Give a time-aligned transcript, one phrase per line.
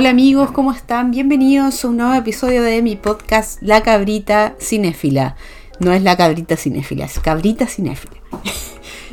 [0.00, 1.10] Hola amigos, ¿cómo están?
[1.10, 5.36] Bienvenidos a un nuevo episodio de mi podcast La Cabrita Cinéfila.
[5.78, 8.14] No es la cabrita cinéfila, es cabrita cinéfila.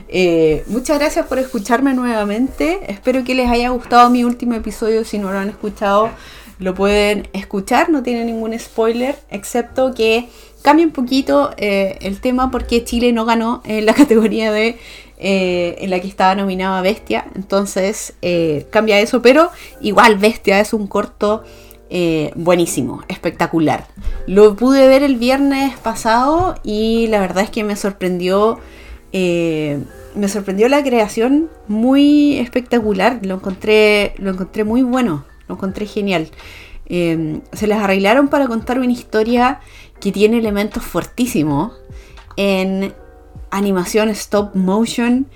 [0.09, 2.79] Eh, muchas gracias por escucharme nuevamente.
[2.89, 5.03] Espero que les haya gustado mi último episodio.
[5.03, 6.09] Si no lo han escuchado,
[6.59, 7.89] lo pueden escuchar.
[7.89, 10.29] No tiene ningún spoiler, excepto que
[10.61, 14.77] cambia un poquito eh, el tema porque Chile no ganó en la categoría de
[15.17, 17.25] eh, en la que estaba nominada Bestia.
[17.35, 18.13] Entonces
[18.69, 19.49] cambia eso, pero
[19.81, 21.43] igual Bestia es un corto
[22.35, 23.87] buenísimo, espectacular.
[24.25, 28.59] Lo pude ver el viernes pasado y la verdad es que me sorprendió
[29.13, 29.79] eh,
[30.15, 33.19] me sorprendió la creación muy espectacular.
[33.23, 36.29] Lo encontré, lo encontré muy bueno, lo encontré genial.
[36.87, 39.59] Eh, se les arreglaron para contar una historia
[39.99, 41.73] que tiene elementos fuertísimos
[42.35, 42.93] en
[43.51, 45.27] animación stop motion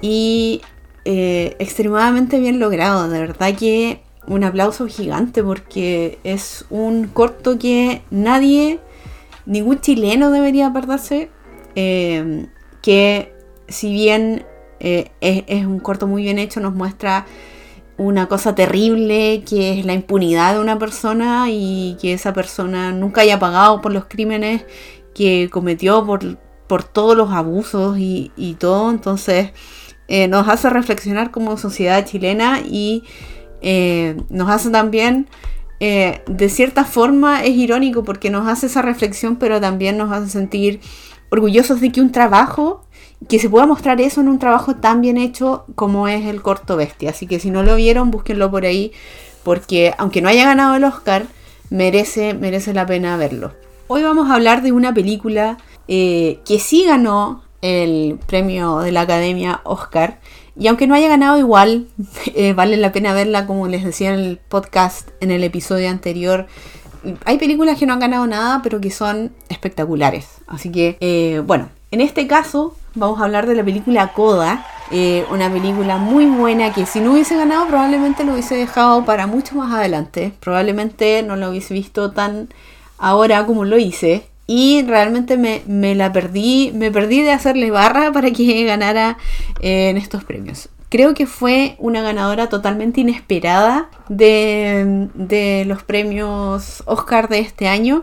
[0.00, 0.62] y
[1.04, 3.08] eh, extremadamente bien logrado.
[3.08, 8.80] De verdad que un aplauso gigante porque es un corto que nadie,
[9.46, 11.30] ningún chileno debería perderse
[11.74, 13.32] que
[13.68, 14.44] si bien
[14.80, 17.26] eh, es, un corto muy bien hecho, nos muestra
[17.96, 23.20] una cosa terrible que es la impunidad de una persona y que esa persona nunca
[23.20, 24.64] haya pagado por los crímenes
[25.14, 26.38] que cometió, por,
[26.70, 28.90] por todos los abusos y, todo.
[28.90, 29.50] Entonces
[30.06, 33.02] eh, nos hace reflexionar como sociedad chilena y
[33.60, 35.26] eh, nos hace también,
[35.80, 40.78] de cierta forma es irónico porque nos hace esa reflexión, pero también nos hace sentir
[41.30, 42.84] orgullosos de que un trabajo,
[43.28, 46.76] que se pueda mostrar eso en un trabajo tan bien hecho como es el corto
[46.76, 47.10] bestia.
[47.10, 48.92] Así que si no lo vieron, búsquenlo por ahí,
[49.42, 51.24] porque aunque no haya ganado el Oscar,
[51.68, 53.54] merece, merece la pena verlo.
[53.88, 55.56] Hoy vamos a hablar de una película
[55.92, 60.20] eh, que sí ganó el premio de la Academia Oscar.
[60.56, 61.88] Y aunque no haya ganado igual,
[62.26, 66.46] eh, vale la pena verla, como les decía en el podcast, en el episodio anterior,
[67.24, 70.28] hay películas que no han ganado nada, pero que son espectaculares.
[70.46, 74.64] Así que, eh, bueno, en este caso vamos a hablar de la película Coda.
[75.30, 79.56] Una película muy buena que si no hubiese ganado probablemente lo hubiese dejado para mucho
[79.56, 80.32] más adelante.
[80.38, 82.48] Probablemente no lo hubiese visto tan
[82.98, 84.29] ahora como lo hice.
[84.52, 89.16] Y realmente me, la perdí, me perdí de hacerle barra para que ganara
[89.60, 97.28] eh, en estos premios creo que fue una ganadora totalmente inesperada de, los premios Oscar
[97.28, 98.02] de este año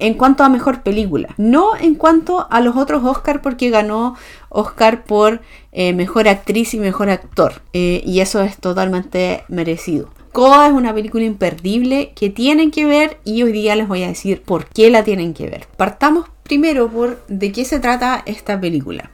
[0.00, 1.32] en cuanto a mejor película.
[1.36, 4.16] No en cuanto a los otros Oscar porque ganó
[4.48, 7.62] Oscar por eh, mejor actriz y mejor actor.
[7.72, 10.10] Eh, y eso es totalmente merecido.
[10.36, 14.08] Coda es una película imperdible que tienen que ver y hoy día les voy a
[14.08, 15.66] decir por qué la tienen que ver.
[15.78, 19.10] Partamos primero por de qué se trata esta película.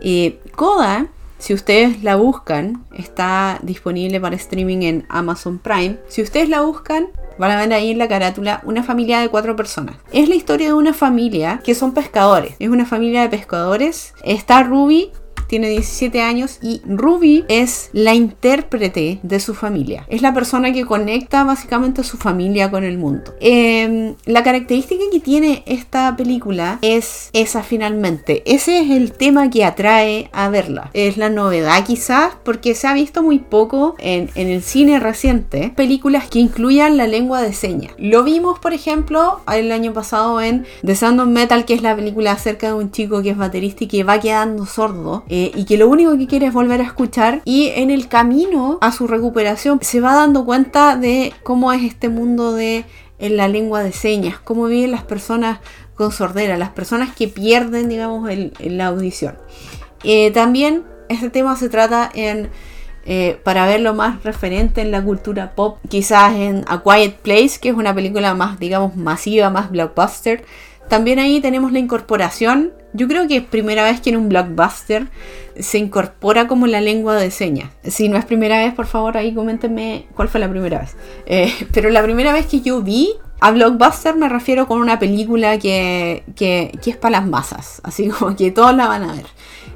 [0.00, 0.38] Eh,
[1.36, 5.98] si ustedes la buscan, está disponible para streaming en Amazon Prime.
[6.08, 7.08] Si ustedes la buscan,
[7.38, 9.96] van a ver ahí en la carátula una familia de cuatro personas.
[10.12, 12.54] Es la historia de una familia que son pescadores.
[12.58, 14.14] Es una familia de pescadores.
[14.24, 15.10] Está Ruby,
[15.46, 20.06] tiene 17 años y Ruby es la intérprete de su familia.
[20.08, 23.34] Es la persona que conecta básicamente a su familia con el mundo.
[23.40, 28.42] Em, la característica que tiene esta película es esa finalmente.
[28.46, 30.90] Ese es el tema que atrae a verla.
[30.92, 35.72] Es la novedad quizás porque se ha visto muy poco en, en el cine reciente
[35.76, 37.92] películas que incluyan la lengua de señas.
[37.98, 41.96] Lo vimos por ejemplo el año pasado en The Sound of Metal que es la
[41.96, 45.64] película acerca de un chico que es baterista y que va quedando sordo eh, y
[45.64, 49.08] que lo único que quiere es volver a escuchar y en el camino a su
[49.08, 52.84] recuperación se va dando cuenta de cómo es este mundo de
[53.18, 55.58] en la lengua de señas, cómo viven las personas
[55.96, 58.30] con sordera, las personas que pierden, digamos,
[58.60, 59.36] la audición.
[60.04, 62.48] Eh, también este tema se trata en,
[63.04, 67.70] eh, para verlo más referente en la cultura pop, quizás en A Quiet Place, que
[67.70, 70.44] es una película más, digamos, masiva, más blockbuster.
[70.88, 75.08] También ahí tenemos la incorporación yo creo que es primera vez que en un blockbuster
[75.58, 77.70] se incorpora como la lengua de señas.
[77.82, 80.96] Si no es primera vez, por favor, ahí coméntenme cuál fue la primera vez.
[81.26, 83.10] Eh, pero la primera vez que yo vi
[83.40, 87.80] a blockbuster me refiero con una película que, es para las masas.
[87.84, 89.26] Así como que todos la van a ver.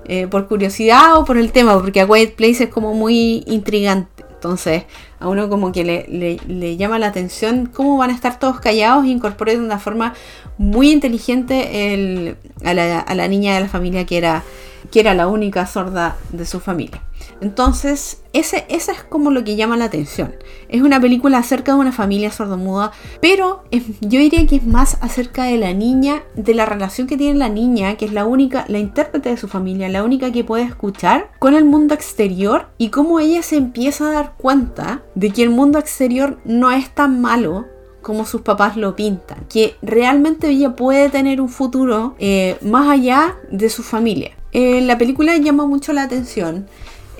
[0.04, 4.24] Eh, por curiosidad o por el tema, porque A Quiet Place es como muy intrigante.
[4.38, 4.84] Entonces,
[5.18, 9.08] a uno como que le, llama la atención cómo van a estar todos callados e
[9.08, 10.14] incorporar de una forma
[10.58, 14.44] muy inteligente a, la, niña de la familia que era,
[14.92, 17.02] que era la única sorda de su familia.
[17.40, 20.34] Entonces, ese, es como lo que llama la atención.
[20.68, 23.64] Es una película acerca de una familia sordomuda, pero
[24.00, 27.48] yo diría que es más acerca de la niña, de la relación que tiene la
[27.48, 31.30] niña, que es la única, la intérprete de su familia, la única que puede escuchar
[31.38, 35.50] con el mundo exterior y cómo ella se empieza a dar cuenta de que el
[35.50, 37.66] mundo exterior no es tan malo
[38.02, 43.36] como sus papás lo pintan, que realmente ella puede tener un futuro eh, más allá
[43.50, 44.30] de su familia.
[44.52, 46.66] Eh, la película llama mucho la atención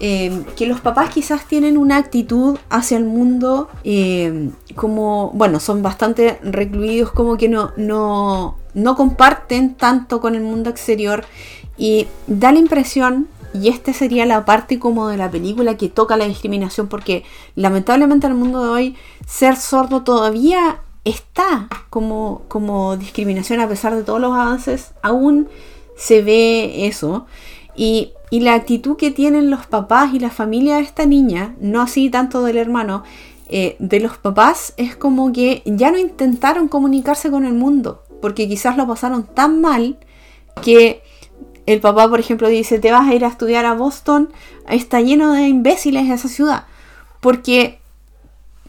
[0.00, 3.69] eh, que los papás quizás tienen una actitud hacia el mundo
[4.75, 10.71] como, bueno, son bastante recluidos, como que no, no, no comparten tanto con el mundo
[10.71, 11.25] exterior
[11.77, 16.17] y da la impresión y esta sería la parte como de la película que toca
[16.17, 17.25] la discriminación, porque
[17.55, 18.97] lamentablemente en el mundo de hoy
[19.27, 25.49] ser sordo todavía está como, como discriminación a pesar de todos los avances, aún
[25.97, 27.27] se ve eso.
[27.75, 32.11] Y, la actitud que tienen los papás y la familia de esta niña, no así
[32.11, 33.03] tanto del hermano,
[33.49, 38.47] eh, de los papás es como que ya no intentaron comunicarse con el mundo, porque
[38.47, 39.99] quizás lo pasaron tan mal
[40.63, 41.03] que
[41.65, 44.31] el papá, por ejemplo, dice, te vas a ir a estudiar a Boston,
[44.69, 46.65] está lleno de imbéciles esa ciudad,
[47.21, 47.81] porque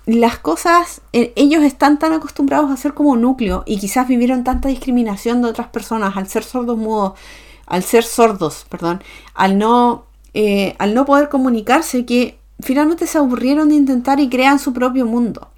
[0.05, 4.69] las cosas, eh, ellos están tan acostumbrados a ser como núcleo y quizás vivieron tanta
[4.69, 7.13] discriminación de otras personas al ser sordos mudos,
[7.69, 9.01] al ser sordos, perdón,
[9.33, 14.59] al no, eh, al no poder comunicarse que finalmente se aburrieron de intentar y crean
[14.59, 15.49] su propio mundo.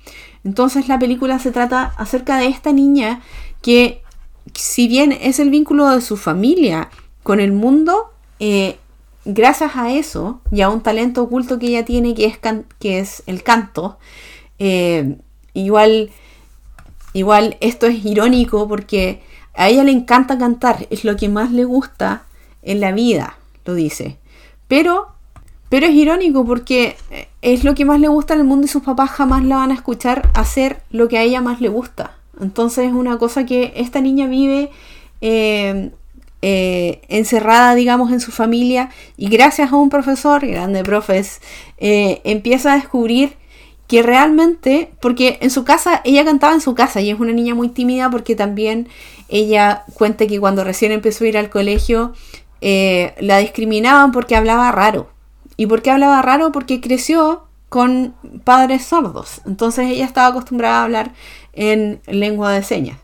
[0.44, 3.22] Entonces la película se trata acerca de esta niña
[3.62, 4.02] que
[4.54, 6.90] si bien es el vínculo de su familia
[7.24, 8.78] con el mundo, eh,
[9.24, 12.40] gracias a eso y a un talento oculto que ella tiene que es,
[12.80, 13.98] que es el canto,
[14.60, 15.18] eh,
[15.54, 16.10] igual,
[17.14, 19.22] igual esto es irónico porque
[19.54, 22.24] a ella le encanta cantar, es lo que más le gusta
[22.62, 24.18] en la vida, lo dice.
[24.68, 25.08] Pero,
[25.70, 26.96] pero es irónico porque
[27.42, 29.72] es lo que más le gusta en el mundo y sus papás jamás la van
[29.72, 32.18] a escuchar hacer lo que a ella más le gusta.
[32.40, 34.72] Entonces es una cosa que esta niña vive
[35.22, 35.92] eh,
[36.42, 41.40] eh, encerrada, digamos, en su familia y gracias a un profesor, grande profes,
[41.78, 43.36] eh, empieza a descubrir
[43.92, 47.56] que realmente, porque en su casa, ella cantaba en su casa y es una niña
[47.56, 48.88] muy tímida porque también
[49.28, 52.14] ella cuenta que cuando recién empezó a ir al colegio
[52.62, 55.10] eh, la discriminaban porque hablaba raro.
[55.58, 56.54] ¿Y por qué hablaba raro?
[56.54, 58.16] Porque creció con
[58.46, 59.42] padres sordos.
[59.46, 61.12] Entonces ella estaba acostumbrada a hablar
[61.52, 62.98] en lengua de señas.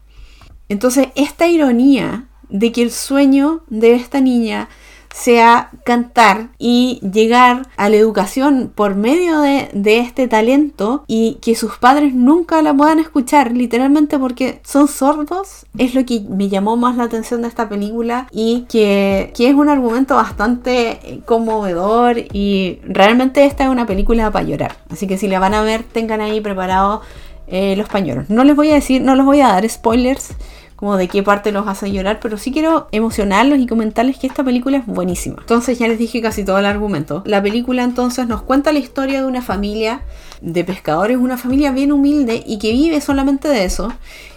[0.70, 4.70] Entonces esta ironía de que el sueño de esta niña
[5.18, 11.78] sea cantar y llegar a la educación por medio de, este talento y que sus
[11.78, 16.98] padres nunca la puedan escuchar literalmente porque son sordos es lo que me llamó más
[16.98, 23.64] la atención de esta película y que, es un argumento bastante conmovedor y realmente esta
[23.64, 24.78] es una película para llorar.
[24.90, 27.02] Así que si la van a ver tengan ahí preparados
[27.48, 28.30] eh, los pañuelos.
[28.30, 30.36] No les voy a decir no les voy a dar spoilers
[30.78, 34.44] como de qué parte los hace llorar, pero sí quiero emocionarlos y comentarles que esta
[34.44, 35.38] película es buenísima.
[35.40, 37.24] Entonces ya les dije casi todo el argumento.
[37.26, 40.02] La película entonces nos cuenta la historia de una familia
[40.40, 43.92] de pescadores, una familia bien humilde y que vive solamente de eso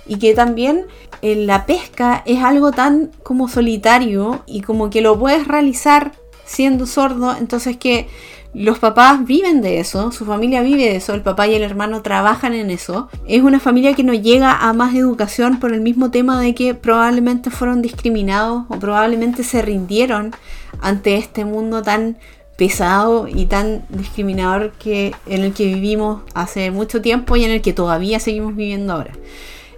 [0.07, 0.87] y que también
[1.21, 6.13] en la pesca es algo tan como solitario y como que lo puedes realizar
[6.47, 8.09] siendo sordo, entonces que
[8.53, 12.03] los papás viven de eso, su familia vive de eso, el papá y el hermano
[12.03, 13.09] trabajan en eso.
[13.29, 16.75] Es una familia que no llega a más educación por el mismo tema de que
[16.75, 20.33] probablemente fueron discriminados o probablemente se rindieron
[20.81, 22.19] ante este mundo tan
[22.57, 27.63] pesado y tan discriminador que en el que vivimos hace mucho tiempo y en el
[27.63, 29.13] que todavía seguimos viviendo ahora.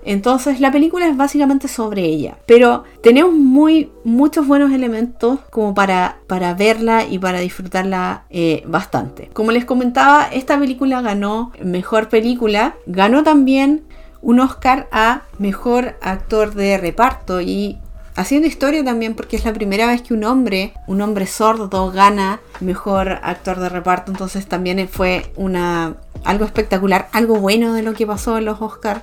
[0.05, 6.19] Entonces la película es básicamente sobre ella, pero tenemos muy muchos buenos elementos como para,
[6.27, 9.31] para verla y para disfrutarla eh, bastante.
[9.33, 13.85] Como les comentaba, esta película ganó mejor película, ganó también
[14.23, 17.79] un Oscar a mejor actor de reparto y
[18.17, 22.41] haciendo historia también porque es la primera vez que un hombre, un hombre sordo gana
[22.61, 28.07] mejor actor de reparto, entonces también fue una algo espectacular, algo bueno de lo que
[28.07, 29.03] pasó en los Oscars.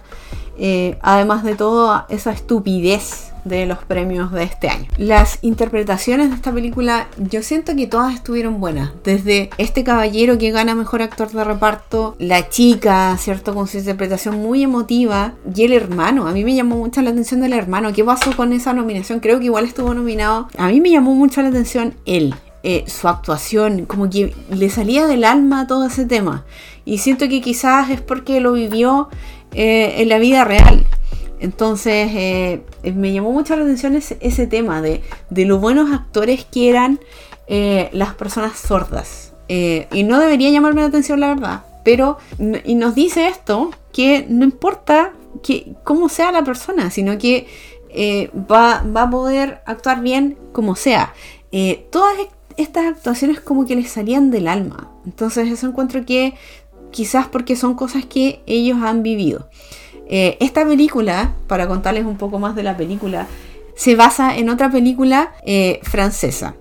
[0.57, 4.87] Eh, además de todo esa estupidez de los premios de este año.
[4.97, 8.91] Las interpretaciones de esta película yo siento que todas estuvieron buenas.
[9.03, 13.53] Desde este caballero que gana mejor actor de reparto, la chica, ¿cierto?
[13.53, 16.27] Con su interpretación muy emotiva y el hermano.
[16.27, 17.93] A mí me llamó mucho la atención del hermano.
[17.93, 19.19] ¿Qué pasó con esa nominación?
[19.19, 20.47] Creo que igual estuvo nominado.
[20.57, 22.35] A mí me llamó mucho la atención él.
[22.61, 26.43] Eh, su actuación, como que le salía del alma todo ese tema.
[26.83, 29.07] Y siento que quizás es porque lo vivió
[29.53, 30.85] eh, en la vida real.
[31.39, 36.69] Entonces eh, me llamó mucho la atención ese, tema de, de, lo buenos actores que
[36.69, 36.99] eran
[37.47, 39.33] eh, las personas sordas.
[39.47, 41.63] Eh, y no debería llamarme la atención, la verdad.
[41.83, 42.17] Pero,
[42.63, 47.47] y nos dice esto, que no importa que, cómo sea la persona, sino que
[47.89, 51.13] eh, va, a poder actuar bien como sea.
[51.51, 52.15] Eh, todas
[52.57, 54.91] estas actuaciones como que les salían del alma.
[55.05, 56.35] Entonces eso encuentro que
[56.91, 59.49] quizás porque son cosas que ellos han vivido.
[60.09, 63.27] Eh, esta película, para contarles un poco más de la película,
[63.75, 65.31] se basa en otra película
[65.83, 66.55] francesa.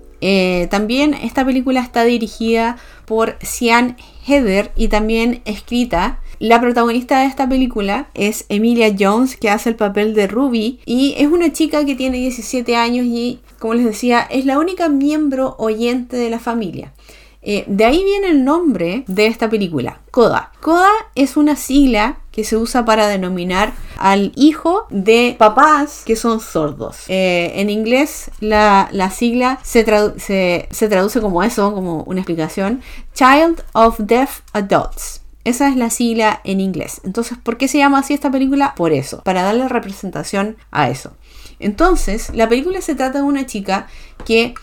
[0.69, 7.49] también esta película está dirigida por Sian Heather y también escrita la protagonista de esta
[7.49, 11.95] película es Emilia Jones, que hace el papel de Ruby, y es una chica que
[11.95, 16.93] tiene 17 años y, como les decía, es la única miembro oyente de la familia.
[17.41, 20.51] Eh, de ahí viene el nombre de esta película, CODA.
[20.59, 26.41] CODA es una sigla que se usa para denominar al hijo de papás que son
[26.41, 27.03] sordos.
[27.07, 32.81] Eh, en inglés la, sigla se, se traduce como eso, como una explicación,
[33.13, 35.21] Child of Deaf Adults.
[35.45, 36.99] Esa es la sigla en inglés.
[37.05, 38.75] Entonces, ¿por qué se llama así esta película?
[38.75, 41.13] Por eso, para darle representación a eso.
[41.59, 43.87] Entonces, la película se trata de una chica
[44.25, 44.53] que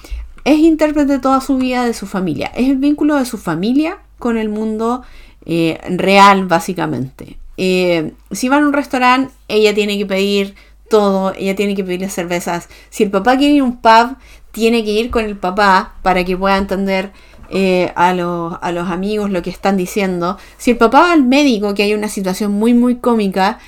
[0.46, 2.52] es intérprete toda su vida de su familia.
[2.54, 5.02] Es el vínculo de su familia con el mundo
[5.44, 7.36] eh, real, básicamente.
[7.56, 10.54] Eh, si va a un restaurante, ella tiene que pedir
[10.88, 12.68] todo, ella tiene que pedir cervezas.
[12.90, 14.16] Si el papá quiere ir a un pub,
[14.52, 17.10] tiene que ir con el papá para que pueda entender
[17.50, 20.38] eh, a, los, amigos lo que están diciendo.
[20.58, 23.58] Si el papá va al médico, que hay una situación muy, muy cómica,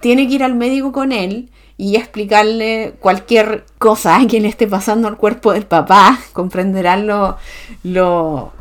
[0.00, 1.48] tiene que ir al médico con él
[1.80, 6.20] y explicarle cualquier cosa que le esté pasando al cuerpo del papá.
[6.34, 7.38] Comprenderán lo,
[7.82, 8.52] lo,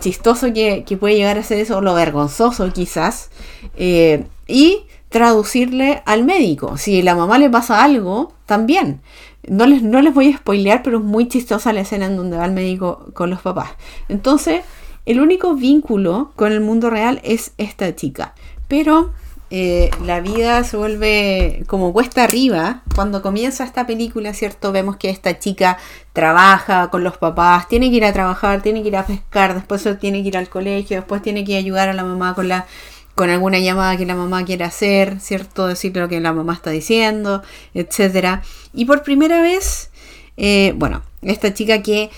[0.00, 3.30] chistoso que, puede llegar a ser eso, lo vergonzoso quizás.
[3.76, 6.76] Eh, y traducirle al médico.
[6.76, 9.00] Si la mamá le pasa algo, también.
[9.46, 12.38] No les, no les voy a spoilear, pero es muy chistosa la escena en donde
[12.38, 13.70] va el médico con los papás.
[14.08, 14.62] Entonces,
[15.06, 18.34] el único vínculo con el mundo real es esta chica.
[18.66, 19.12] Pero
[19.50, 22.82] eh, la vida se vuelve como cuesta arriba.
[22.94, 24.72] Cuando comienza esta película, ¿cierto?
[24.72, 25.78] Vemos que esta chica
[26.12, 29.86] trabaja con los papás, tiene que ir a trabajar, tiene que ir a pescar, después
[30.00, 32.66] tiene que ir al colegio, después tiene que ayudar a la mamá con la
[33.14, 35.68] con alguna llamada que la mamá quiera hacer, ¿cierto?
[35.68, 38.40] Decirle lo que la mamá está diciendo, etc.
[38.72, 39.90] Y por primera vez,
[40.36, 42.10] eh, bueno, esta chica que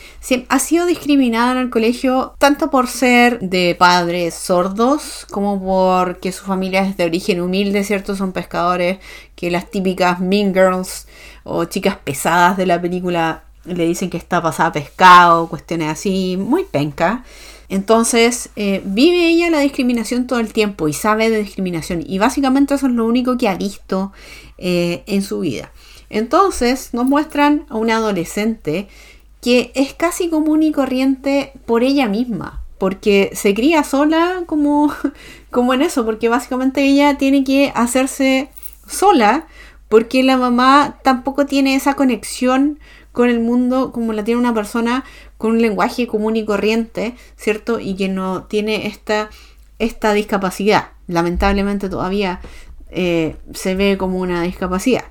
[0.48, 6.44] ha sido discriminada en el colegio tanto por ser de padres sordos como porque su
[6.44, 8.16] familia es de origen humilde, ¿cierto?
[8.16, 8.98] Son pescadores
[9.34, 11.06] que las típicas mean girls
[11.44, 16.64] o chicas pesadas de la película le dicen que está pasada pescado, cuestiones así, muy
[16.64, 17.24] penca.
[17.68, 22.04] Entonces, eh, vive ella la discriminación todo el tiempo y sabe de discriminación.
[22.06, 24.12] Y básicamente eso es lo único que ha visto
[24.56, 25.72] eh, en su vida.
[26.10, 28.88] Entonces, nos muestran a una adolescente
[29.40, 32.62] que es casi común y corriente por ella misma.
[32.78, 34.92] Porque se cría sola como,
[35.50, 36.04] como en eso.
[36.04, 38.50] Porque básicamente ella tiene que hacerse
[38.86, 39.46] sola.
[39.88, 42.78] Porque la mamá tampoco tiene esa conexión
[43.16, 45.02] con el mundo como la tiene una persona
[45.38, 47.80] con un lenguaje común y corriente, ¿cierto?
[47.80, 49.30] Y que no tiene esta,
[49.78, 50.88] esta discapacidad.
[51.06, 52.40] Lamentablemente todavía
[52.90, 55.04] eh, se ve como una discapacidad.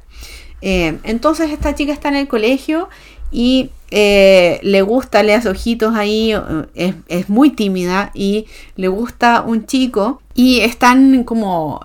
[0.61, 2.89] Eh, entonces esta chica está en el colegio
[3.31, 6.33] y eh, le gusta, le hace ojitos ahí,
[6.73, 8.45] es, es, muy tímida y
[8.75, 11.81] le gusta un chico y están como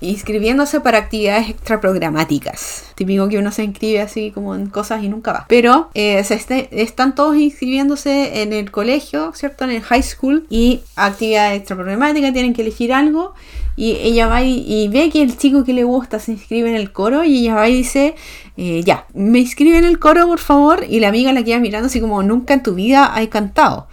[0.00, 2.84] inscribiéndose para actividades extraprogramáticas.
[2.94, 5.46] Típico que uno se inscribe así como en cosas y nunca va.
[5.48, 9.64] Pero eh, se este, están todos inscribiéndose en el colegio, ¿cierto?
[9.64, 13.34] En el high school y actividades extraprogramáticas, tienen que elegir algo
[13.76, 16.92] y ella va y, ve que el chico que le gusta se inscribe en el
[16.92, 18.14] coro y ella va y dice,
[18.56, 21.86] eh, ya, me inscribe en el coro por favor y la amiga la queda mirando
[21.86, 23.86] así como nunca en tu vida has cantado.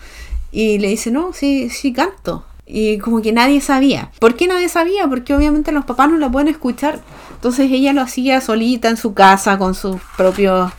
[0.52, 2.46] Y le dice, no, sí, sí canto.
[2.66, 4.12] Y como que nadie sabía.
[4.20, 5.08] ¿Por qué nadie sabía?
[5.08, 7.00] Porque obviamente los papás no la pueden escuchar.
[7.34, 10.72] Entonces ella lo hacía solita en su casa con sus propios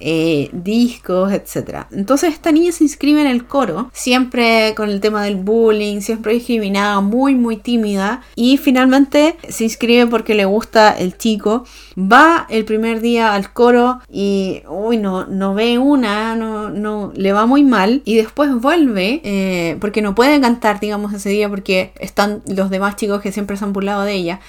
[0.00, 1.84] eh, discos, etc.
[1.92, 6.32] Entonces esta niña se inscribe en el coro, siempre con el tema del bullying, siempre
[6.32, 11.64] discriminada, muy muy tímida y finalmente se inscribe porque le gusta el chico,
[11.96, 17.32] va el primer día al coro y uy no, no ve una, no, no, le
[17.32, 21.92] va muy mal y después vuelve eh, porque no puede cantar digamos ese día porque
[22.00, 24.40] están los demás chicos que siempre se han burlado de ella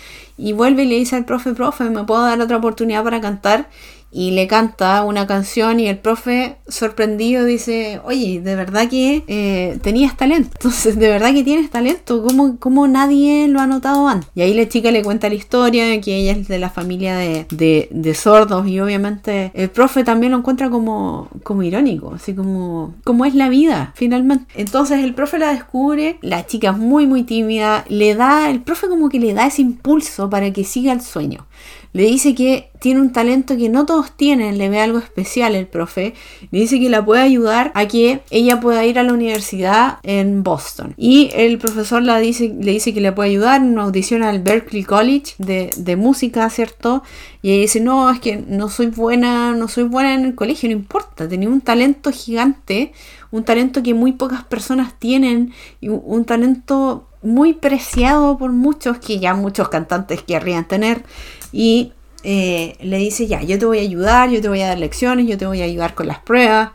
[0.41, 3.70] y vuelve y le dice al profe, profe, ¿me puedo dar otra oportunidad para cantar?
[4.12, 9.80] Y le canta una canción y el profe sorprendido dice, oye, de verdad que eh,
[9.82, 14.30] tenías talento, entonces de verdad que tienes talento, ¿Cómo, ¿Cómo, nadie lo ha notado antes?
[14.36, 17.15] Y ahí la chica le cuenta la historia, de que ella es de la familia
[17.15, 22.96] de, de, sordos y obviamente el profe también lo encuentra como, como irónico, así como,
[23.03, 24.46] como es la vida finalmente.
[24.56, 28.88] Entonces el profe la descubre, la chica es muy muy tímida, le da, el profe
[28.88, 31.46] como que le da ese impulso para que siga el sueño.
[31.94, 35.68] Le dice que tiene un talento que no todos tienen, le ve algo especial el
[35.68, 36.14] profe.
[36.50, 40.42] Le dice que la puede ayudar a que ella pueda ir a la universidad en
[40.42, 40.94] Boston.
[40.98, 44.84] Y el profesor dice, le dice que le puede ayudar en una audición al Berkeley
[44.84, 47.04] College de, música, ¿cierto?
[47.42, 50.70] Y ella dice, no, es que no soy buena, no soy buena en el colegio,
[50.70, 52.94] no importa, tenía un talento gigante,
[53.30, 59.20] un talento que muy pocas personas tienen, y un talento muy preciado por muchos, que
[59.20, 61.04] ya muchos cantantes querrían tener
[61.51, 61.93] y
[62.24, 65.27] eh, le dice, ya, yo te voy a ayudar, yo te voy a dar lecciones,
[65.27, 66.72] yo te voy a ayudar con las pruebas,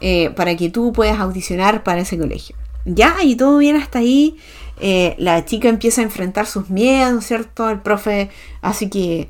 [0.00, 2.56] eh, para que tú puedas audicionar para ese colegio.
[2.84, 4.36] Ya, y todo bien hasta ahí.
[4.80, 7.68] Eh, la chica empieza a enfrentar sus miedos, ¿cierto?
[7.68, 8.30] El profe
[8.62, 9.28] así que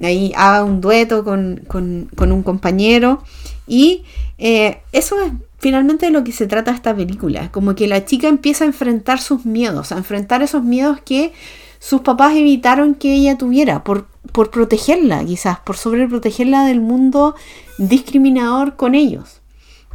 [0.00, 3.22] ahí haga un dueto con, con un compañero.
[3.66, 4.04] Y
[4.38, 7.50] eso es finalmente de lo que se trata esta película.
[7.50, 11.32] Como que la chica empieza a enfrentar sus miedos, a enfrentar esos miedos que
[11.78, 17.34] sus papás evitaron que ella tuviera por, por protegerla, quizás, por sobreprotegerla del mundo
[17.78, 19.40] discriminador con ellos.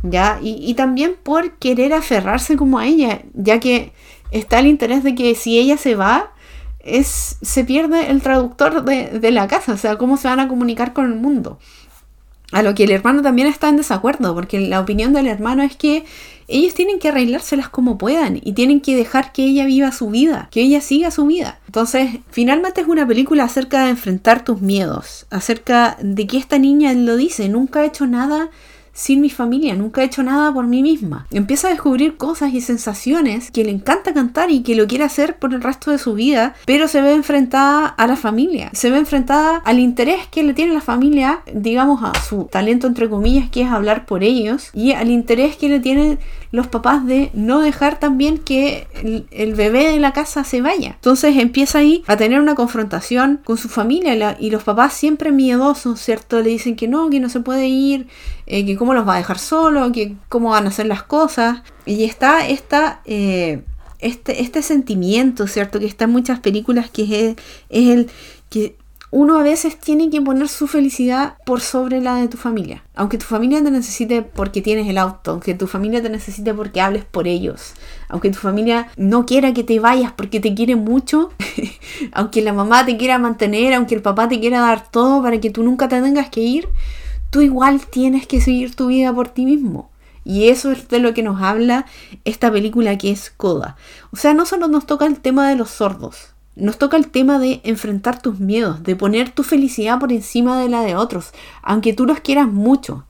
[0.04, 0.40] ¿ya?
[0.42, 3.94] Y, también por querer aferrarse como a ella, ya que
[4.32, 6.32] está el interés de que si ella se va,
[6.80, 10.48] es, se pierde el traductor de, de la casa, o sea, cómo se van a
[10.48, 11.60] comunicar con el mundo.
[12.52, 15.76] A lo que el hermano también está en desacuerdo, porque la opinión del hermano es
[15.76, 16.06] que
[16.48, 20.50] ellos tienen que arreglárselas como puedan y tienen que dejar que ella viva su vida,
[20.52, 21.60] que ella siga su vida.
[21.66, 26.94] Entonces, finalmente es una película acerca de enfrentar tus miedos, acerca de que esta niña
[26.94, 28.50] lo dice, nunca ha hecho nada
[28.94, 31.28] sin mi familia, nunca he hecho nada por mí misma.
[31.32, 35.38] Empieza a descubrir cosas y sensaciones que le encanta cantar y que lo quiere hacer
[35.38, 38.98] por el resto de su vida, pero se ve enfrentada a la familia, se ve
[38.98, 43.64] enfrentada al interés que le tiene la familia, digamos a su talento entre comillas, que
[43.64, 46.20] es hablar por ellos, y al interés que le tienen
[46.54, 48.88] los papás de no dejar también que
[49.32, 50.92] el, bebé de la casa se vaya.
[50.92, 56.00] Entonces empieza ahí a tener una confrontación con su familia y los papás siempre miedosos,
[56.00, 56.42] ¿cierto?
[56.42, 58.08] Le dicen que no, que no se puede ir,
[58.46, 61.64] eh, que cómo los va a dejar solo, que cómo van a hacer las cosas.
[61.88, 63.64] Y está esta, eh,
[63.98, 65.80] este, este sentimiento, ¿cierto?
[65.80, 67.36] Que está en muchas películas, que es,
[67.70, 68.12] es el
[68.52, 68.76] que
[69.16, 72.84] uno a veces tiene que poner su felicidad por sobre la de tu familia.
[72.96, 76.82] Aunque tu familia te necesite porque tienes el auto, aunque tu familia te necesite porque
[76.82, 77.76] hables por ellos,
[78.10, 81.30] aunque tu familia no quiera que te vayas porque te quiere mucho,
[82.12, 85.52] aunque la mamá te quiera mantener, aunque el papá te quiera dar todo para que
[85.52, 86.68] tú nunca te tengas que ir,
[87.30, 89.92] tú igual tienes que seguir tu vida por ti mismo.
[90.26, 91.86] Y eso es de lo que nos habla
[92.26, 93.76] esta película que es Coda.
[94.12, 97.40] O sea, no solo nos toca el tema de los sordos, nos toca el tema
[97.40, 101.94] de enfrentar tus miedos, de poner tu felicidad por encima de la de otros, aunque
[101.94, 103.06] tú los quieras mucho.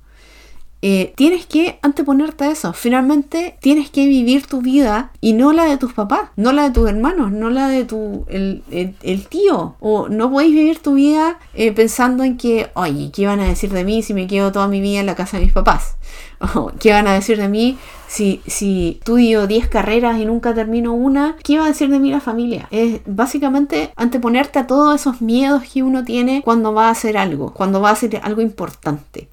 [0.85, 2.73] Eh, tienes que anteponerte a eso.
[2.73, 6.71] Finalmente tienes que vivir tu vida y no la de tus papás, no la de
[6.71, 9.77] tus hermanos, no la de tu el, tío.
[9.79, 13.71] O no podéis vivir tu vida eh, pensando en que, oye, ¿qué van a decir
[13.71, 15.95] de mí si me quedo toda mi vida en la casa de mis papás?
[16.55, 20.93] O, ¿Qué van a decir de mí si, si estudio 10 carreras y nunca termino
[20.93, 21.37] una?
[21.41, 22.67] ¿Qué va a decir de mí la familia?
[22.69, 27.53] Es básicamente anteponerte a todos esos miedos que uno tiene cuando va a hacer algo,
[27.53, 29.29] cuando va a hacer algo importante.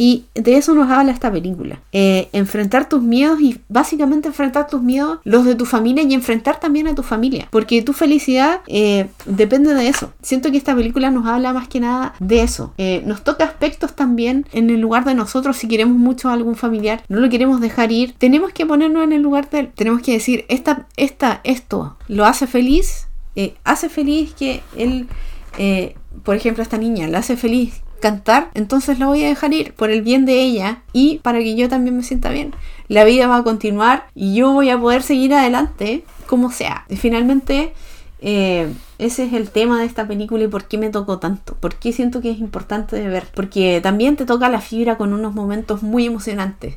[0.00, 1.78] Y de eso nos habla esta película.
[1.92, 6.58] Eh, enfrentar tus miedos y básicamente enfrentar tus miedos, los de tu familia y enfrentar
[6.58, 7.48] también a tu familia.
[7.50, 10.14] Porque tu felicidad eh, depende de eso.
[10.22, 12.72] Siento que esta película nos habla más que nada de eso.
[12.78, 16.56] Eh, nos toca aspectos también en el lugar de nosotros si queremos mucho a algún
[16.56, 18.14] familiar, no lo queremos dejar ir.
[18.16, 19.70] Tenemos que ponernos en el lugar de él.
[19.74, 23.08] Tenemos que decir, esta, esta, esto lo hace feliz.
[23.64, 25.08] hace feliz que él,
[26.24, 29.90] por ejemplo, esta niña, la hace feliz cantar, entonces la voy a dejar ir por
[29.90, 32.54] el bien de ella y para que yo también me sienta bien.
[32.88, 36.84] La vida va a continuar y yo voy a poder seguir adelante como sea.
[36.88, 37.72] Y finalmente,
[38.20, 41.54] eh, ese es el tema de esta película y por qué me tocó tanto.
[41.54, 43.26] Por qué siento que es importante de ver.
[43.34, 46.76] Porque también te toca la fibra con unos momentos muy emocionantes.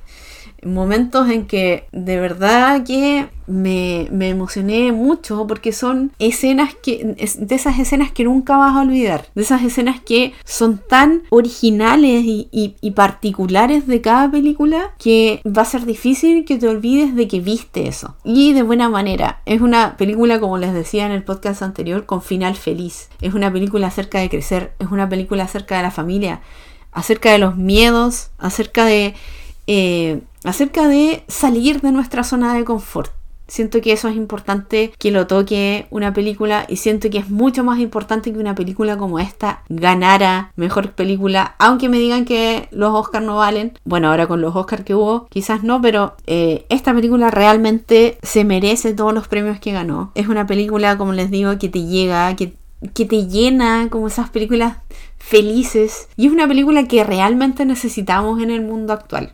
[0.66, 7.56] Momentos en que de verdad que me, me, emocioné mucho porque son escenas que de
[7.56, 12.92] esas escenas que nunca vas a olvidar de esas escenas que son tan originales y,
[12.96, 17.88] particulares de cada película que va a ser difícil que te olvides de que viste
[17.88, 18.16] eso.
[18.24, 22.22] Y de buena manera es una película como les decía en el podcast anterior con
[22.22, 23.10] final feliz.
[23.20, 26.42] Es una película acerca de crecer es una película acerca de la familia
[26.92, 29.16] acerca de los miedos acerca de
[29.66, 33.12] eh, acerca de salir de nuestra zona de confort
[33.48, 37.64] Siento que eso es importante que lo toque una película y siento que es mucho
[37.64, 42.94] más importante que una película como esta ganara mejor película, aunque me digan que los
[42.94, 43.78] Oscars no valen.
[43.84, 48.46] Bueno, ahora con los Oscars que hubo, quizás no, pero eh, esta película realmente se
[48.46, 50.12] merece todos los premios que ganó.
[50.16, 52.56] Es una película, como les digo, que te llega, que,
[52.94, 54.78] que te llena, como esas películas
[55.18, 56.08] felices.
[56.16, 59.34] Y es una película que realmente necesitamos en el mundo actual.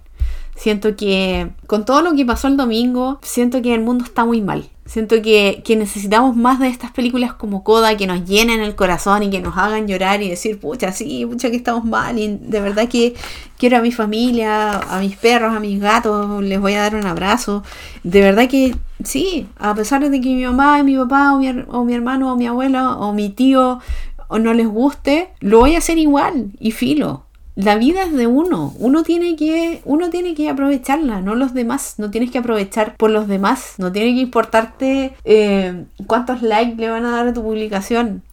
[0.60, 4.41] Siento que con todo lo que pasó el domingo, siento que el mundo está muy
[4.41, 4.69] mal.
[4.86, 9.30] Siento que, necesitamos más de estas películas como Coda que nos llenen el corazón y
[9.30, 12.19] que nos hagan llorar y decir, pucha, sí, pucha que estamos mal.
[12.19, 13.15] Y de verdad que
[13.58, 17.06] quiero a mi familia, a mis perros, a mis gatos, les voy a dar un
[17.06, 17.63] abrazo.
[18.04, 21.86] De verdad que sí, a pesar de que mi mamá, mi papá, o mi, o
[21.86, 23.80] mi hermano, o mi abuelo, o mi tío,
[24.28, 27.29] o no les guste, lo voy a hacer igual y filo
[27.60, 28.74] la vida es de uno.
[28.80, 31.95] Uno tiene que, uno tiene que aprovecharla, no los demás.
[31.98, 33.74] No tienes que aprovechar por los demás.
[33.80, 38.24] No tiene que importarte eh, cuántos likes le van a dar a tu publicación.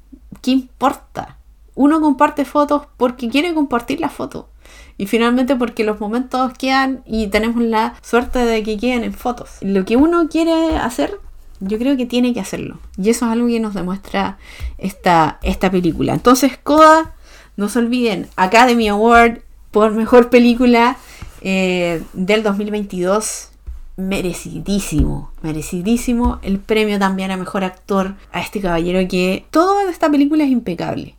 [0.43, 1.39] ¿Qué importa?
[1.75, 4.49] Uno comparte fotos porque quiere compartir la foto.
[4.97, 9.57] Y finalmente porque los momentos quedan y tenemos la suerte de que queden en fotos.
[9.61, 11.19] Lo que uno quiere hacer,
[11.59, 12.79] yo creo que tiene que hacerlo.
[12.97, 14.39] Y eso es algo que nos demuestra
[14.79, 16.15] esta, esta película.
[16.15, 17.16] Entonces, Coda
[17.57, 19.39] no se olviden, Academy Award
[19.71, 20.97] por mejor película
[21.43, 23.51] eh, del 2022.
[23.97, 26.39] Merecidísimo, merecidísimo.
[26.43, 31.15] El premio también a mejor actor a este caballero que toda esta película es impecable.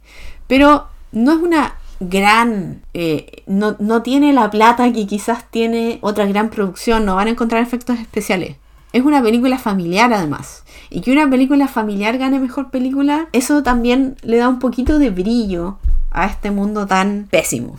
[0.48, 2.82] Pero no es una gran.
[2.94, 7.06] Eh, no, no tiene la plata que quizás tiene otra gran producción.
[7.06, 8.58] No van a encontrar efectos especiales.
[8.94, 10.64] Es una película familiar además.
[10.92, 15.10] Y que una película familiar gane mejor película, eso también le da un poquito de
[15.10, 15.80] brillo
[16.18, 17.78] a este mundo tan pésimo.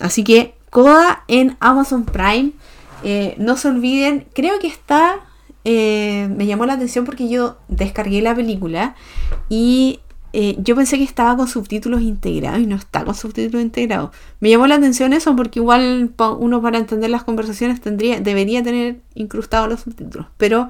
[0.00, 2.52] Así que Coda en Amazon Prime.
[3.04, 5.20] Eh, no se olviden, creo que está...
[5.64, 8.96] Eh, me llamó la atención porque yo descargué la película
[9.48, 10.00] y
[10.32, 14.10] eh, yo pensé que estaba con subtítulos integrados y no está con subtítulos integrados.
[14.40, 19.00] Me llamó la atención eso porque igual uno para entender las conversaciones tendría, debería tener
[19.14, 20.26] incrustados los subtítulos.
[20.38, 20.68] Pero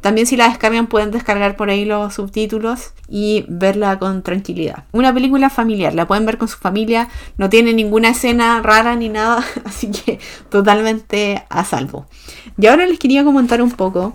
[0.00, 4.84] también si la descargan pueden descargar por ahí los subtítulos y verla con tranquilidad.
[4.92, 9.08] Una película familiar, la pueden ver con su familia, no tiene ninguna escena rara ni
[9.08, 10.18] nada, así que
[10.50, 12.06] totalmente a salvo.
[12.58, 14.12] Y ahora les quería comentar un poco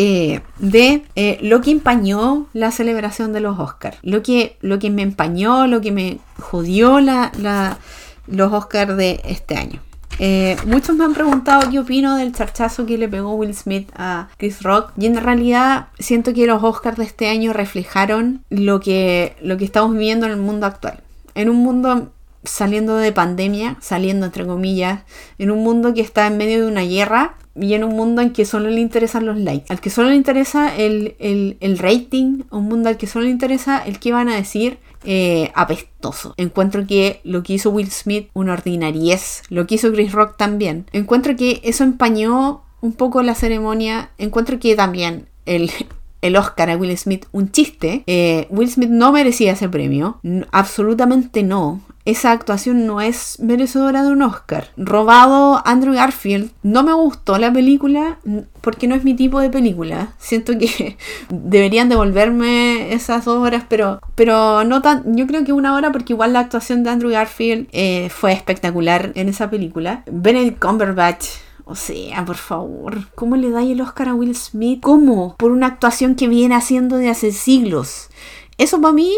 [0.00, 3.98] eh, de eh, lo que empañó la celebración de los Oscars.
[4.02, 9.80] Lo que, lo que me empañó, lo que me jodió los Oscars de este año.
[10.20, 14.28] Eh, muchos me han preguntado qué opino del charchazo que le pegó Will Smith a
[14.36, 19.34] Chris Rock y en realidad siento que los Oscars de este año reflejaron lo que,
[19.42, 21.02] lo que estamos viviendo en el mundo actual.
[21.34, 22.12] En un mundo
[22.48, 25.02] saliendo de pandemia, saliendo entre comillas,
[25.38, 28.32] en un mundo que está en medio de una guerra y en un mundo en
[28.32, 32.64] que solo le interesan los likes, al que solo le interesa el, el, rating, un
[32.64, 36.34] mundo al que solo le interesa el que van a decir eh, apestoso.
[36.36, 40.86] Encuentro que lo que hizo Will Smith, una ordinariez, lo que hizo Chris Rock también.
[40.92, 44.10] Encuentro que eso empañó un poco la ceremonia.
[44.18, 45.70] Encuentro que también el,
[46.22, 48.04] el Oscar a Will Smith un chiste.
[48.06, 50.20] Eh, Will Smith no merecía ese premio,
[50.52, 51.80] absolutamente no.
[52.08, 54.70] Esa actuación no es merecedora de un Oscar.
[54.78, 56.50] Robado Andrew Garfield.
[56.62, 58.18] No me gustó la película
[58.62, 60.14] porque no es mi tipo de película.
[60.16, 60.96] Siento que
[61.28, 65.18] deberían devolverme esas dos horas, pero, pero no tan.
[65.18, 69.12] Yo creo que una hora porque igual la actuación de Andrew Garfield eh, fue espectacular
[69.14, 70.02] en esa película.
[70.10, 71.26] Benedict Cumberbatch
[71.66, 74.80] o sea, por favor, ¿cómo le dais el Oscar a Will Smith?
[74.80, 75.36] ¿Cómo?
[75.36, 78.08] Por una actuación que viene haciendo de hace siglos.
[78.56, 79.14] Eso para mí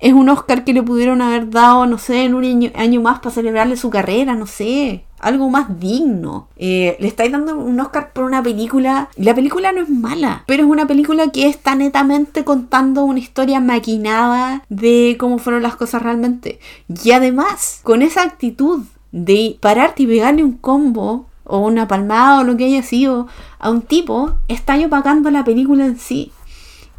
[0.00, 3.34] es un Oscar que le pudieron haber dado, no sé, en un año, más para
[3.34, 5.04] celebrarle su carrera, no sé.
[5.18, 6.48] Algo más digno.
[6.56, 9.10] Eh, le estáis dando un Oscar por una película.
[9.16, 13.60] La película no es mala, pero es una película que está netamente contando una historia
[13.60, 16.58] maquinada de cómo fueron las cosas realmente.
[17.04, 22.44] Y además, con esa actitud de pararte y pegarle un combo o una palmada o
[22.44, 23.26] lo que haya sido
[23.58, 26.32] a un tipo, está opacando la película en sí.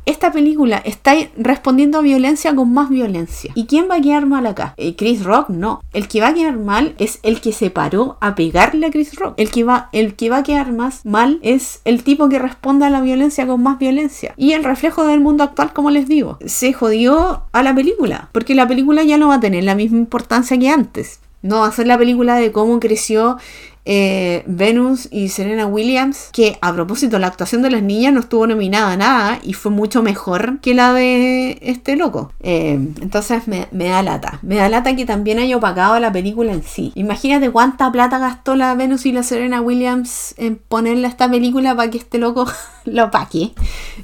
[0.05, 3.51] Esta película está respondiendo a violencia con más violencia.
[3.55, 4.73] ¿Y quién va a quedar mal acá?
[4.77, 5.81] Eh, Chris Rock, no.
[5.93, 9.15] El que va a quedar mal es el que se paró a pegarle a Chris
[9.15, 9.35] Rock.
[9.37, 12.85] El que va, el que va a quedar más mal es el tipo que responde
[12.85, 14.33] a la violencia con más violencia.
[14.37, 18.29] Y el reflejo del mundo actual, como les digo, se jodió a la película.
[18.31, 21.19] Porque la película ya no va a tener la misma importancia que antes.
[21.41, 23.37] No va a ser la película de cómo creció
[23.83, 28.45] eh, Venus y Serena Williams, que a propósito la actuación de las niñas no estuvo
[28.45, 32.31] nominada a nada y fue mucho mejor que la de este loco.
[32.41, 34.39] Eh, entonces me, da lata.
[34.43, 36.91] Me da lata que también haya opacado la película en sí.
[36.95, 41.75] Imagínate cuánta plata gastó la Venus y la Serena Williams en ponerle a esta película
[41.75, 42.45] para que este loco
[42.85, 43.53] lo opaque.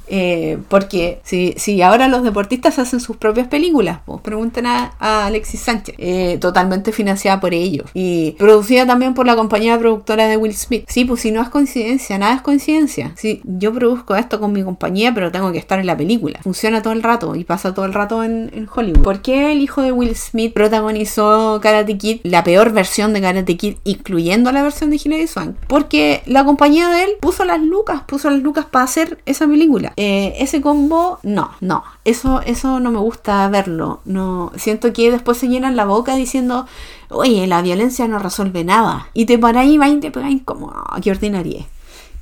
[0.07, 5.61] Eh, porque si, si ahora los deportistas hacen sus propias películas, pues pregunten a, Alexis
[5.61, 5.95] Sánchez.
[6.39, 7.89] totalmente financiada por ellos.
[7.93, 10.85] Y producida también por la compañía productora de Will Smith.
[10.87, 13.11] Sí, pues si no es coincidencia, nada es coincidencia.
[13.15, 16.39] Si yo produzco esto con mi compañía, pero tengo que estar en la película.
[16.43, 19.03] Funciona todo el rato y pasa todo el rato en, Hollywood.
[19.03, 23.57] ¿Por qué el hijo de Will Smith protagonizó Karate Kid, la peor versión de Karate
[23.57, 25.55] Kid, incluyendo la versión de Hilary Swank?
[25.67, 29.93] Porque la compañía de él puso las lucas, puso las lucas para hacer esa película.
[29.95, 31.83] Eh, ese combo, no, no.
[32.05, 34.01] Eso, eso no me gusta verlo.
[34.05, 36.67] No, siento que después se llenan la boca diciendo
[37.09, 39.09] oye, la violencia no resuelve nada.
[39.13, 41.65] Y te paráis y vais y te pegáis como, oh, qué ordinaria,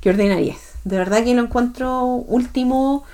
[0.00, 0.54] qué ordinaria.
[0.84, 3.04] De verdad que lo encuentro último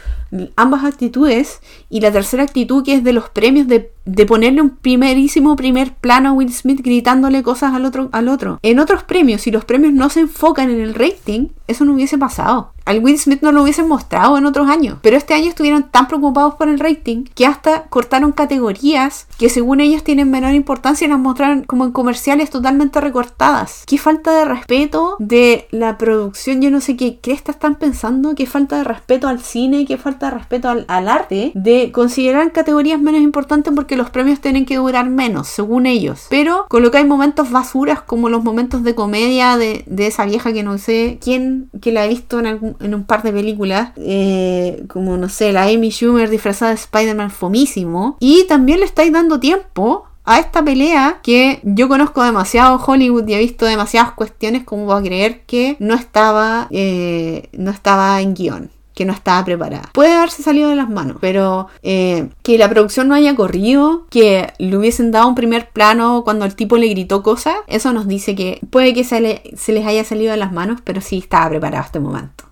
[0.57, 4.71] ambas actitudes y la tercera actitud que es de los premios de, de, ponerle un
[4.71, 8.59] primerísimo primer plano a Will Smith gritándole cosas al otro al otro.
[8.62, 12.18] En otros premios, si los premios no se enfocan en el rating, eso no hubiese
[12.18, 12.73] pasado.
[12.85, 16.09] Al Will Smith no lo hubiesen mostrado en otros años, pero este año estuvieron tan
[16.09, 21.11] preocupados por el rating que hasta cortaron categorías que según ellos tienen menor importancia y
[21.11, 23.85] las mostraron como en comerciales totalmente recortadas.
[23.87, 28.47] Qué falta de respeto de la producción, yo no sé qué cresta están pensando, qué
[28.47, 33.73] falta de respeto al cine, qué falta respeto al, arte de considerar categorías menos importantes
[33.75, 36.27] porque los premios tienen que durar menos, según ellos.
[36.31, 41.19] Pero colocáis momentos basuras como los momentos de comedia de, esa vieja que no sé
[41.21, 45.53] quién que la he visto en, en un par de películas, eh, como no sé,
[45.53, 48.17] la Amy Schumer disfrazada de Spider-Man fomísimo.
[48.21, 53.35] Y también le estáis dando tiempo a esta pelea que yo conozco demasiado Hollywood y
[53.35, 58.71] he visto demasiadas cuestiones como para creer que no estaba, eh, no estaba en guion
[58.95, 59.91] que no estaba preparada.
[59.93, 64.53] Puede haberse salido de las manos, pero eh, que la producción no haya corrido, que
[64.59, 68.35] le hubiesen dado un primer plano cuando el tipo le gritó cosas, eso nos dice
[68.35, 71.85] que puede que se, se les haya salido de las manos, pero sí estaba preparado
[71.85, 72.45] este momento.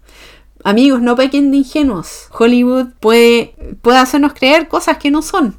[0.62, 2.28] Amigos, no pequen de ingenuos.
[2.38, 5.56] Hollywood puede, puede hacernos creer cosas que no son.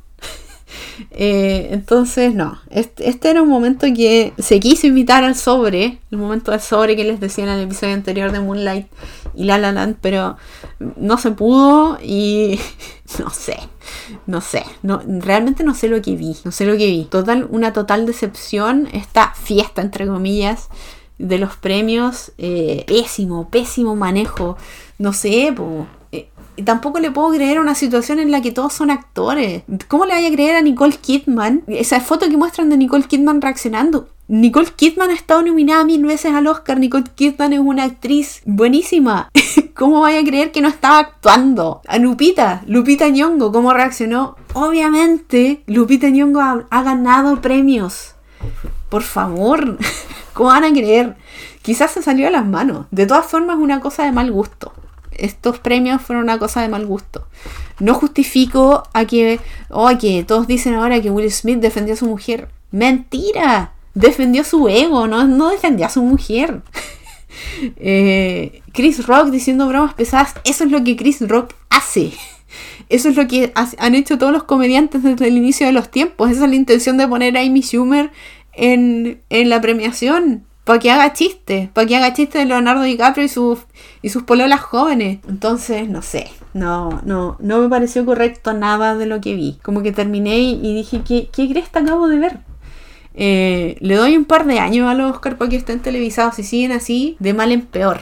[1.11, 6.51] Eh, entonces, no, este, era un momento que se quiso invitar al sobre, el momento
[6.51, 8.87] del sobre que les decía en el episodio anterior de Moonlight
[9.35, 10.37] y La La Land, pero
[10.79, 12.59] no se pudo y
[13.19, 13.57] no sé,
[14.25, 17.05] no sé, no, realmente no sé lo que vi, no sé lo que vi.
[17.05, 20.69] Total, una total decepción, esta fiesta, entre comillas,
[21.17, 24.57] de los premios, eh, pésimo, pésimo manejo,
[24.97, 25.53] no sé,
[26.61, 29.63] tampoco le puedo creer a una situación en la que todos son actores.
[29.87, 31.63] ¿Cómo le vaya a creer a Nicole Kidman?
[31.67, 34.09] Esa foto que muestran de Nicole Kidman reaccionando.
[34.27, 36.79] Nicole Kidman ha estado nominada mil veces al Oscar.
[36.79, 39.29] Nicole Kidman es una actriz buenísima.
[39.75, 41.81] ¿Cómo vaya a creer que no estaba actuando?
[41.87, 44.37] A Lupita, Lupita Nyong'o, ¿cómo reaccionó?
[44.53, 48.15] Obviamente, Lupita Nyong'o ha, ganado premios.
[48.89, 49.77] Por favor,
[50.33, 51.17] ¿cómo van a creer?
[51.61, 52.85] Quizás se salió de las manos.
[52.91, 54.71] De todas formas, una cosa de mal gusto
[55.11, 57.27] estos premios fueron una cosa de mal gusto.
[57.79, 59.89] No justifico a que, oh,
[60.27, 62.49] todos dicen ahora que Will Smith defendió a su mujer.
[62.71, 63.73] Mentira.
[63.93, 66.61] Defendió su ego, no, no defendió a su mujer.
[67.77, 72.11] Eh, Chris Rock diciendo bromas pesadas, eso es lo que Chris Rock hace.
[72.89, 76.29] Eso es lo que han hecho todos los comediantes desde el inicio de los tiempos.
[76.29, 78.11] Esa es la intención de poner a Amy Schumer
[78.51, 83.29] en la premiación para que haga chiste, para que haga chiste de Leonardo DiCaprio y
[83.29, 83.59] sus
[84.01, 85.19] y sus pololas jóvenes.
[85.27, 89.59] Entonces, no sé, no, no, no me pareció correcto nada de lo que vi.
[89.63, 92.39] Como que terminé y dije, ¿qué, qué crees que acabo de ver?
[93.13, 96.43] Eh, le doy un par de años a los Oscar para que estén televisados y
[96.43, 98.01] siguen así, de mal en peor.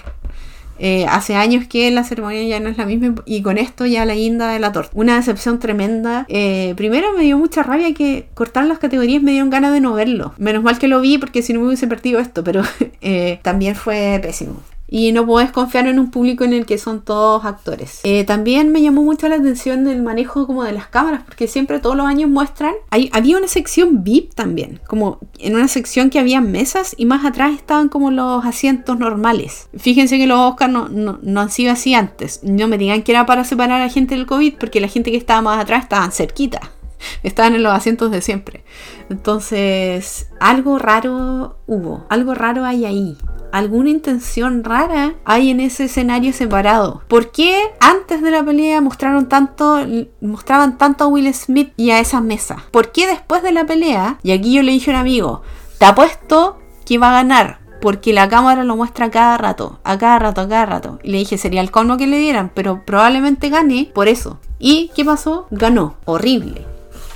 [0.79, 4.05] Eh, hace años que la ceremonia ya no es la misma y con esto ya
[4.05, 4.91] la guinda de la torta.
[4.93, 6.25] Una decepción tremenda.
[6.29, 9.93] Eh, primero me dio mucha rabia que cortar las categorías me dieron ganas de no
[9.93, 10.33] verlo.
[10.37, 12.63] Menos mal que lo vi porque si no me hubiese perdido esto, pero
[13.01, 14.61] eh, también fue pésimo.
[14.89, 17.99] Y no puedes confiar en un público en el que son todos actores.
[18.03, 21.79] Eh, también me llamó mucho la atención el manejo como de las cámaras, porque siempre
[21.79, 22.73] todos los años muestran.
[22.89, 27.23] Hay, había una sección VIP también, como en una sección que había mesas y más
[27.25, 29.69] atrás estaban como los asientos normales.
[29.77, 32.41] Fíjense que los Oscars no, no, han sido así antes.
[32.43, 35.11] No me digan que era para separar a la gente del COVID, porque la gente
[35.11, 36.59] que estaba más atrás estaban cerquita.
[37.23, 38.65] Estaban en los asientos de siempre.
[39.09, 43.17] Entonces, algo raro hubo, algo raro hay ahí
[43.51, 47.01] alguna intención rara hay en ese escenario separado.
[47.07, 49.79] ¿Por qué antes de la pelea mostraron tanto,
[50.21, 52.65] mostraban tanto a Will Smith y a esa mesa?
[52.71, 55.41] ¿Por qué después de la pelea, y aquí yo le dije a un amigo,
[55.77, 57.59] te apuesto que va a ganar?
[57.81, 60.99] Porque la cámara lo muestra cada rato, a cada rato, a cada rato.
[61.01, 64.39] Y le dije, sería el colmo que le dieran, pero probablemente gane por eso.
[64.59, 65.47] ¿Y qué pasó?
[65.49, 65.95] Ganó.
[66.05, 66.65] Horrible.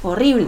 [0.02, 0.48] Horrible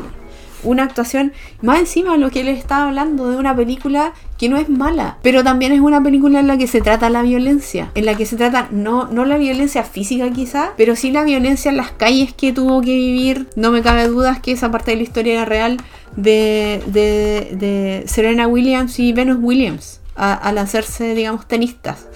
[0.66, 4.68] una actuación, más encima lo que les estaba hablando de una película que no es
[4.68, 8.16] mala, pero también es una película en la que se trata la violencia, en la
[8.16, 11.92] que se trata no, no la violencia física quizá, pero sí la violencia en las
[11.92, 15.34] calles que tuvo que vivir, no me cabe dudas que esa parte de la historia
[15.34, 15.78] era real
[16.16, 22.08] de, de, Serena Williams y Venus Williams al hacerse, digamos, tenistas.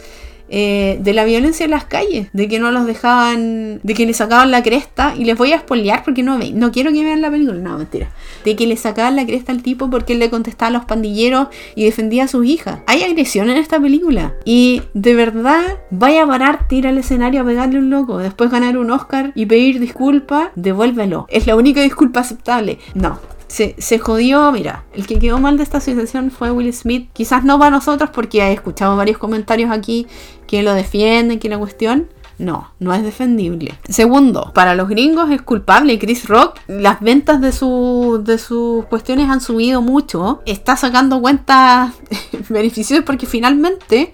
[0.51, 4.13] Eh, de la violencia en las calles, de que no los dejaban, de que le
[4.13, 7.29] sacaban la cresta, y les voy a spoilear porque no, no quiero que vean la
[7.29, 8.09] película, no, mentira,
[8.43, 11.49] de que le sacaban la cresta al tipo porque él le contestaba a los pandilleros
[11.75, 12.79] y defendía a sus hijas.
[12.87, 17.45] Hay agresión en esta película, y de verdad, vaya a pararte, ir al escenario a
[17.45, 21.27] pegarle un loco, después ganar un Oscar y pedir disculpas, devuélvelo.
[21.29, 22.79] Es la única disculpa aceptable.
[22.95, 27.09] No, se, jodió, mira, el que quedó mal de esta situación fue Will Smith.
[27.13, 30.07] Quizás no para nosotros porque he escuchado varios comentarios aquí
[30.47, 32.07] que lo defienden, que la cuestión...
[32.37, 33.77] No, no es defendible.
[33.89, 35.99] Segundo, para los gringos es culpable.
[35.99, 40.41] Chris Rock, las ventas de, su, de sus cuestiones han subido mucho.
[40.45, 41.95] Está sacando cuentas
[42.49, 44.13] beneficiosas porque finalmente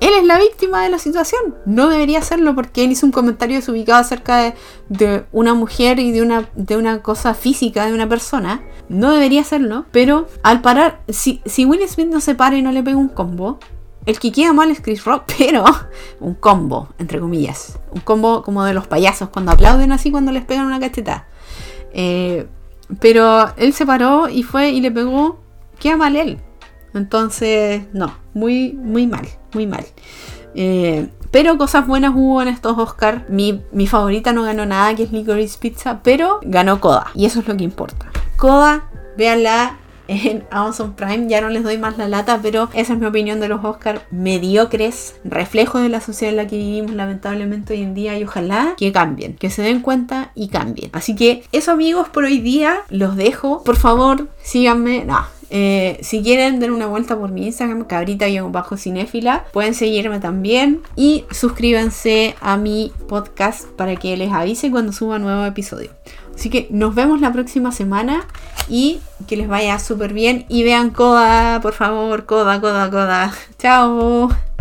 [0.00, 1.54] él es la víctima de la situación.
[1.66, 4.54] No debería hacerlo porque él hizo un comentario desubicado acerca
[4.88, 8.62] de, una mujer y de una, de una cosa física de una persona.
[8.88, 12.72] No debería hacerlo, pero al parar, si, si Will Smith no se para y no
[12.72, 13.58] le pega un combo,
[14.06, 15.64] el que queda mal es Chris Rock, pero
[16.20, 17.78] un combo, entre comillas.
[17.92, 21.26] Un combo como de los payasos cuando aplauden así cuando les pegan una cacheta.
[21.92, 22.46] Eh,
[23.00, 25.40] pero él se paró y fue y le pegó.
[25.78, 26.38] Queda mal él.
[26.94, 29.84] Entonces, no, muy, muy mal, muy mal.
[30.54, 33.28] Eh, pero cosas buenas hubo en estos Oscars.
[33.28, 37.06] Mi, mi, favorita no ganó nada, que es Licorice Pizza, pero ganó Coda.
[37.14, 38.06] Y eso es lo que importa.
[38.36, 38.84] Coda,
[39.16, 41.28] véanla, en Amazon Prime.
[41.28, 44.02] Ya no les doy más la lata, pero esa es mi opinión de los Oscars
[44.10, 48.74] mediocres, reflejo de la sociedad en la que vivimos lamentablemente hoy en día y ojalá
[48.76, 50.90] que cambien, que se den cuenta y cambien.
[50.92, 53.62] Así que eso amigos por hoy día, los dejo.
[53.64, 55.04] Por favor, síganme.
[55.04, 55.18] No,
[55.50, 61.24] eh, si quieren dar una vuelta por mi Instagram, cabrita-bajo cinéfila, pueden seguirme también y
[61.30, 65.90] suscríbanse a mi podcast para que les avise cuando suba nuevo episodio.
[66.34, 68.26] Así que nos vemos la próxima semana
[68.68, 70.46] y que les vaya súper bien.
[70.48, 73.32] Y vean Coda, por favor, Coda, Coda, Coda.
[73.58, 74.53] Chao.